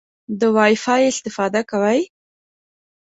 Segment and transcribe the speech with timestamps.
[0.39, 2.01] د وای فای استفاده کوئ؟